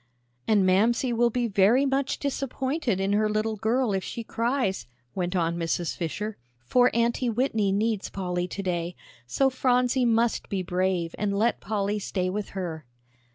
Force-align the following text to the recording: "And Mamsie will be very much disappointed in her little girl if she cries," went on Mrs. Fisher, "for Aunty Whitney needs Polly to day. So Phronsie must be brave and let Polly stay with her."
"And 0.47 0.65
Mamsie 0.65 1.13
will 1.13 1.29
be 1.29 1.47
very 1.47 1.85
much 1.85 2.17
disappointed 2.17 2.99
in 2.99 3.13
her 3.13 3.29
little 3.29 3.55
girl 3.55 3.93
if 3.93 4.03
she 4.03 4.23
cries," 4.23 4.87
went 5.13 5.35
on 5.35 5.57
Mrs. 5.57 5.95
Fisher, 5.95 6.37
"for 6.65 6.89
Aunty 6.95 7.29
Whitney 7.29 7.71
needs 7.71 8.09
Polly 8.09 8.47
to 8.47 8.63
day. 8.63 8.95
So 9.27 9.51
Phronsie 9.51 10.05
must 10.05 10.49
be 10.49 10.63
brave 10.63 11.13
and 11.19 11.37
let 11.37 11.59
Polly 11.61 11.99
stay 11.99 12.31
with 12.31 12.49
her." 12.57 12.87